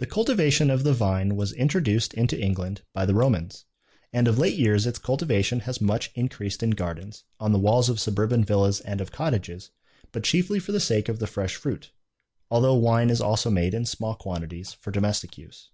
The 0.00 0.06
cultivation 0.06 0.68
of 0.68 0.82
the 0.84 0.92
vine 0.92 1.34
was 1.34 1.54
introduced 1.54 2.12
into 2.12 2.38
England 2.38 2.82
by 2.92 3.06
the 3.06 3.14
Romans, 3.14 3.64
and 4.12 4.28
of 4.28 4.38
late 4.38 4.58
years 4.58 4.86
its 4.86 4.98
cultivation 4.98 5.60
has 5.60 5.80
much 5.80 6.10
increased 6.14 6.62
in 6.62 6.72
gardens, 6.72 7.24
on 7.40 7.52
the 7.52 7.58
walls 7.58 7.88
of 7.88 7.98
suburban 7.98 8.44
villas 8.44 8.80
and 8.82 9.00
of 9.00 9.12
cottages, 9.12 9.70
but 10.12 10.24
chiefly 10.24 10.58
for 10.58 10.72
the 10.72 10.78
sake 10.78 11.08
of 11.08 11.20
the 11.20 11.26
fresh 11.26 11.56
fruit, 11.56 11.90
although 12.50 12.74
wine 12.74 13.08
is 13.08 13.22
also 13.22 13.48
made 13.48 13.72
in 13.72 13.86
small 13.86 14.14
quantities 14.14 14.74
for 14.74 14.90
domestic 14.90 15.38
use. 15.38 15.70